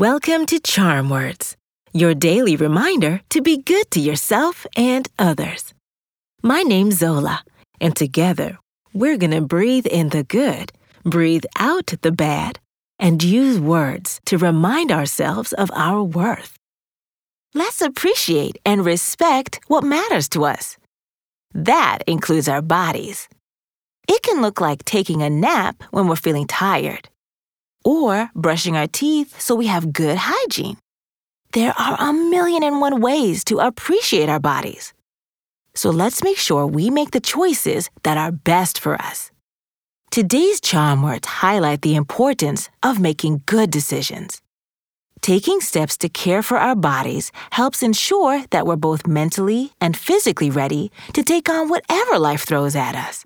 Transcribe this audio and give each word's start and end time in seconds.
Welcome 0.00 0.46
to 0.46 0.58
Charm 0.58 1.10
Words, 1.10 1.58
your 1.92 2.14
daily 2.14 2.56
reminder 2.56 3.20
to 3.28 3.42
be 3.42 3.58
good 3.58 3.90
to 3.90 4.00
yourself 4.00 4.66
and 4.74 5.06
others. 5.18 5.74
My 6.42 6.62
name's 6.62 6.96
Zola, 6.96 7.44
and 7.82 7.94
together 7.94 8.58
we're 8.94 9.18
going 9.18 9.32
to 9.32 9.42
breathe 9.42 9.86
in 9.86 10.08
the 10.08 10.24
good, 10.24 10.72
breathe 11.04 11.44
out 11.58 11.92
the 12.00 12.12
bad, 12.12 12.58
and 12.98 13.22
use 13.22 13.60
words 13.60 14.22
to 14.24 14.38
remind 14.38 14.90
ourselves 14.90 15.52
of 15.52 15.70
our 15.74 16.02
worth. 16.02 16.56
Let's 17.52 17.82
appreciate 17.82 18.56
and 18.64 18.86
respect 18.86 19.60
what 19.66 19.84
matters 19.84 20.30
to 20.30 20.46
us. 20.46 20.78
That 21.52 21.98
includes 22.06 22.48
our 22.48 22.62
bodies. 22.62 23.28
It 24.08 24.22
can 24.22 24.40
look 24.40 24.62
like 24.62 24.82
taking 24.86 25.20
a 25.20 25.28
nap 25.28 25.82
when 25.90 26.08
we're 26.08 26.16
feeling 26.16 26.46
tired 26.46 27.10
or 27.84 28.30
brushing 28.34 28.76
our 28.76 28.86
teeth 28.86 29.40
so 29.40 29.54
we 29.54 29.66
have 29.66 29.92
good 29.92 30.16
hygiene. 30.18 30.76
There 31.52 31.74
are 31.78 31.96
a 31.98 32.12
million 32.12 32.62
and 32.62 32.80
one 32.80 33.00
ways 33.00 33.42
to 33.44 33.58
appreciate 33.58 34.28
our 34.28 34.40
bodies. 34.40 34.92
So 35.74 35.90
let's 35.90 36.22
make 36.22 36.38
sure 36.38 36.66
we 36.66 36.90
make 36.90 37.10
the 37.10 37.20
choices 37.20 37.90
that 38.02 38.16
are 38.18 38.32
best 38.32 38.78
for 38.78 38.94
us. 38.94 39.30
Today's 40.10 40.60
charm 40.60 41.02
words 41.02 41.26
highlight 41.26 41.82
the 41.82 41.94
importance 41.94 42.68
of 42.82 42.98
making 42.98 43.42
good 43.46 43.70
decisions. 43.70 44.42
Taking 45.22 45.60
steps 45.60 45.96
to 45.98 46.08
care 46.08 46.42
for 46.42 46.56
our 46.56 46.74
bodies 46.74 47.30
helps 47.50 47.82
ensure 47.82 48.44
that 48.50 48.66
we're 48.66 48.76
both 48.76 49.06
mentally 49.06 49.72
and 49.80 49.96
physically 49.96 50.50
ready 50.50 50.90
to 51.12 51.22
take 51.22 51.48
on 51.48 51.68
whatever 51.68 52.18
life 52.18 52.42
throws 52.42 52.74
at 52.74 52.96
us. 52.96 53.24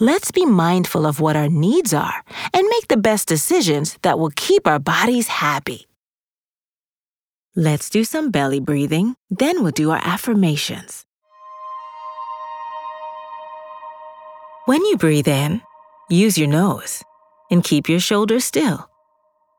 Let's 0.00 0.32
be 0.32 0.44
mindful 0.44 1.06
of 1.06 1.20
what 1.20 1.36
our 1.36 1.48
needs 1.48 1.94
are 1.94 2.24
and 2.52 2.66
make 2.68 2.88
the 2.88 2.96
best 2.96 3.28
decisions 3.28 3.96
that 4.02 4.18
will 4.18 4.32
keep 4.34 4.66
our 4.66 4.80
bodies 4.80 5.28
happy. 5.28 5.86
Let's 7.54 7.88
do 7.88 8.02
some 8.02 8.32
belly 8.32 8.58
breathing, 8.58 9.14
then 9.30 9.62
we'll 9.62 9.70
do 9.70 9.92
our 9.92 10.00
affirmations. 10.02 11.06
When 14.66 14.84
you 14.84 14.96
breathe 14.96 15.28
in, 15.28 15.62
use 16.10 16.36
your 16.36 16.48
nose 16.48 17.04
and 17.48 17.62
keep 17.62 17.88
your 17.88 18.00
shoulders 18.00 18.44
still. 18.44 18.90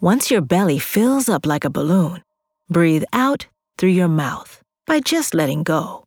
Once 0.00 0.30
your 0.30 0.42
belly 0.42 0.78
fills 0.78 1.28
up 1.28 1.44
like 1.44 1.64
a 1.64 1.70
balloon, 1.70 2.22
breathe 2.68 3.04
out 3.12 3.48
through 3.78 3.88
your 3.88 4.08
mouth 4.08 4.62
by 4.86 5.00
just 5.00 5.34
letting 5.34 5.64
go. 5.64 6.04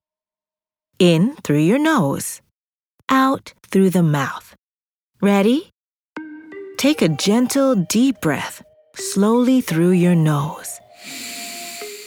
In 0.98 1.36
through 1.44 1.60
your 1.60 1.80
nose 1.80 2.40
out 3.10 3.54
through 3.68 3.90
the 3.90 4.04
mouth. 4.04 4.56
Ready? 5.22 5.70
Take 6.78 7.02
a 7.02 7.10
gentle, 7.10 7.76
deep 7.76 8.22
breath 8.22 8.64
slowly 8.96 9.62
through 9.62 9.92
your 9.92 10.16
nose 10.16 10.80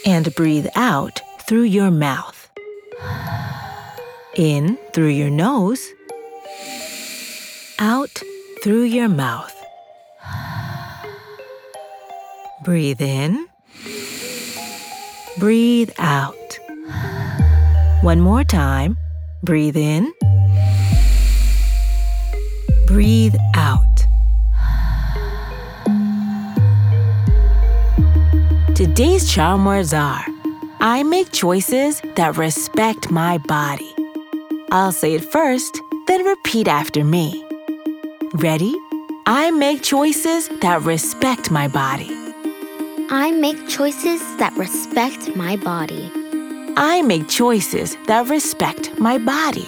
and 0.07 0.33
breathe 0.35 0.69
out 0.77 1.21
through 1.49 1.65
your 1.65 1.91
mouth. 1.91 2.49
In 4.37 4.79
through 4.93 5.09
your 5.09 5.31
nose, 5.31 5.93
out 7.79 8.23
through 8.63 8.83
your 8.83 9.09
mouth. 9.09 9.55
Breathe 12.65 13.01
in, 13.01 13.47
breathe 15.39 15.91
out. 15.99 16.59
One 18.03 18.21
more 18.21 18.45
time. 18.45 18.97
Breathe 19.43 19.77
in 19.77 20.13
breathe 22.87 23.35
out. 23.55 23.83
Today's 28.75 29.31
charm 29.33 29.65
words 29.65 29.93
are 29.93 30.25
I 30.81 31.03
make 31.03 31.33
choices 31.33 32.01
that 32.15 32.37
respect 32.37 33.11
my 33.11 33.39
body. 33.39 33.93
I'll 34.71 34.93
say 34.93 35.15
it 35.15 35.25
first, 35.25 35.81
then 36.07 36.25
repeat 36.25 36.69
after 36.69 37.05
me. 37.05 37.45
Ready? 38.35 38.75
I 39.27 39.51
make 39.51 39.83
choices 39.83 40.49
that 40.61 40.83
respect 40.83 41.51
my 41.51 41.67
body. 41.69 42.11
I 43.11 43.33
make 43.33 43.69
choices 43.69 44.21
that 44.39 44.53
respect 44.57 45.35
my 45.35 45.57
body. 45.57 46.11
I 46.77 47.03
make 47.03 47.29
choices 47.29 47.97
that 48.07 48.29
respect 48.29 48.99
my 48.99 49.19
body. 49.19 49.67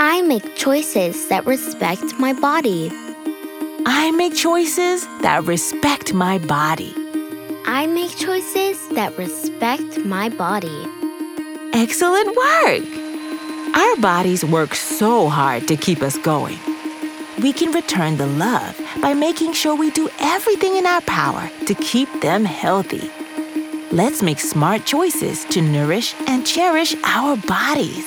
I 0.00 0.22
make 0.22 0.54
choices 0.54 1.26
that 1.26 1.44
respect 1.44 2.20
my 2.20 2.32
body. 2.32 2.88
I 3.84 4.12
make 4.12 4.32
choices 4.32 5.04
that 5.22 5.42
respect 5.42 6.14
my 6.14 6.38
body. 6.38 6.94
I 7.66 7.88
make 7.88 8.16
choices 8.16 8.88
that 8.90 9.18
respect 9.18 9.98
my 10.04 10.28
body. 10.28 10.86
Excellent 11.72 12.28
work! 12.28 13.76
Our 13.76 13.96
bodies 13.96 14.44
work 14.44 14.76
so 14.76 15.28
hard 15.28 15.66
to 15.66 15.76
keep 15.76 16.00
us 16.00 16.16
going. 16.18 16.60
We 17.42 17.52
can 17.52 17.72
return 17.72 18.18
the 18.18 18.28
love 18.28 18.80
by 19.02 19.14
making 19.14 19.54
sure 19.54 19.74
we 19.74 19.90
do 19.90 20.08
everything 20.20 20.76
in 20.76 20.86
our 20.86 21.00
power 21.00 21.50
to 21.66 21.74
keep 21.74 22.08
them 22.20 22.44
healthy. 22.44 23.10
Let's 23.90 24.22
make 24.22 24.38
smart 24.38 24.84
choices 24.84 25.44
to 25.46 25.60
nourish 25.60 26.14
and 26.28 26.46
cherish 26.46 26.94
our 27.02 27.36
bodies. 27.36 28.06